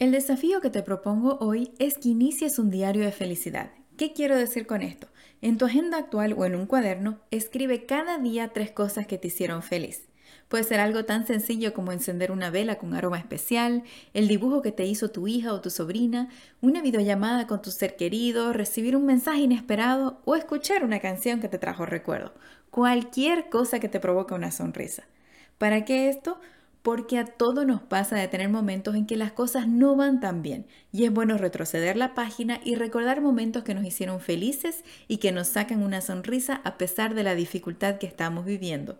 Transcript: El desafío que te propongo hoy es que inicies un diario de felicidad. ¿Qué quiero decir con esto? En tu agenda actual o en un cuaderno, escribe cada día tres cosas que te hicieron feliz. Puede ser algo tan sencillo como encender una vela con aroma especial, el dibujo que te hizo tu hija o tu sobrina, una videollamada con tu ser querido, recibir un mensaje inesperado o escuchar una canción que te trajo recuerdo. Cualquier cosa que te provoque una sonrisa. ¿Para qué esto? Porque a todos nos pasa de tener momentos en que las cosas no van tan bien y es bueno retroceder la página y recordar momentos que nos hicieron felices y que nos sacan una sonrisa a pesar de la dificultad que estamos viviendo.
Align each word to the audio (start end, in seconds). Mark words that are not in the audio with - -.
El 0.00 0.10
desafío 0.10 0.60
que 0.60 0.70
te 0.70 0.82
propongo 0.82 1.38
hoy 1.40 1.70
es 1.78 1.98
que 1.98 2.08
inicies 2.08 2.58
un 2.58 2.68
diario 2.68 3.04
de 3.04 3.12
felicidad. 3.12 3.70
¿Qué 3.96 4.12
quiero 4.12 4.36
decir 4.36 4.66
con 4.66 4.82
esto? 4.82 5.06
En 5.40 5.56
tu 5.56 5.66
agenda 5.66 5.98
actual 5.98 6.34
o 6.36 6.44
en 6.44 6.56
un 6.56 6.66
cuaderno, 6.66 7.20
escribe 7.30 7.86
cada 7.86 8.18
día 8.18 8.48
tres 8.48 8.72
cosas 8.72 9.06
que 9.06 9.18
te 9.18 9.28
hicieron 9.28 9.62
feliz. 9.62 10.08
Puede 10.48 10.64
ser 10.64 10.80
algo 10.80 11.04
tan 11.04 11.28
sencillo 11.28 11.72
como 11.74 11.92
encender 11.92 12.32
una 12.32 12.50
vela 12.50 12.76
con 12.76 12.92
aroma 12.92 13.18
especial, 13.18 13.84
el 14.14 14.26
dibujo 14.26 14.62
que 14.62 14.72
te 14.72 14.84
hizo 14.84 15.12
tu 15.12 15.28
hija 15.28 15.52
o 15.52 15.60
tu 15.60 15.70
sobrina, 15.70 16.28
una 16.60 16.82
videollamada 16.82 17.46
con 17.46 17.62
tu 17.62 17.70
ser 17.70 17.94
querido, 17.94 18.52
recibir 18.52 18.96
un 18.96 19.06
mensaje 19.06 19.42
inesperado 19.42 20.20
o 20.24 20.34
escuchar 20.34 20.84
una 20.84 20.98
canción 20.98 21.40
que 21.40 21.48
te 21.48 21.58
trajo 21.58 21.86
recuerdo. 21.86 22.34
Cualquier 22.70 23.48
cosa 23.48 23.78
que 23.78 23.88
te 23.88 24.00
provoque 24.00 24.34
una 24.34 24.50
sonrisa. 24.50 25.04
¿Para 25.56 25.84
qué 25.84 26.08
esto? 26.08 26.40
Porque 26.84 27.16
a 27.18 27.24
todos 27.24 27.64
nos 27.64 27.80
pasa 27.80 28.16
de 28.16 28.28
tener 28.28 28.50
momentos 28.50 28.94
en 28.94 29.06
que 29.06 29.16
las 29.16 29.32
cosas 29.32 29.66
no 29.66 29.96
van 29.96 30.20
tan 30.20 30.42
bien 30.42 30.66
y 30.92 31.04
es 31.06 31.12
bueno 31.14 31.38
retroceder 31.38 31.96
la 31.96 32.12
página 32.12 32.60
y 32.62 32.74
recordar 32.74 33.22
momentos 33.22 33.64
que 33.64 33.72
nos 33.72 33.86
hicieron 33.86 34.20
felices 34.20 34.84
y 35.08 35.16
que 35.16 35.32
nos 35.32 35.48
sacan 35.48 35.82
una 35.82 36.02
sonrisa 36.02 36.60
a 36.62 36.76
pesar 36.76 37.14
de 37.14 37.22
la 37.22 37.34
dificultad 37.34 37.96
que 37.96 38.06
estamos 38.06 38.44
viviendo. 38.44 38.98